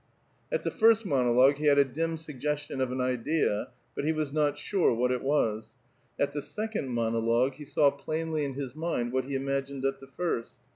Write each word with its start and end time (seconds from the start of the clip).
At 0.51 0.63
the 0.63 0.71
first 0.71 1.05
monologue 1.05 1.57
he 1.57 1.65
had 1.67 1.77
a 1.77 1.85
dim 1.85 2.17
suggestion 2.17 2.81
of 2.81 2.91
an 2.91 2.99
idea, 2.99 3.67
but 3.95 4.03
he 4.03 4.11
was 4.11 4.33
not 4.33 4.57
sure 4.57 4.91
what 4.91 5.11
it 5.11 5.21
was; 5.21 5.75
at 6.19 6.33
the 6.33 6.41
second 6.41 6.87
monologue 6.89 7.53
he 7.53 7.65
saw 7.65 7.91
plainly 7.91 8.43
in 8.43 8.55
his 8.55 8.73
mind 8.73 9.13
what 9.13 9.25
he 9.25 9.35
imagined 9.35 9.85
at 9.85 9.99
the 9.99 10.07
first. 10.07 10.53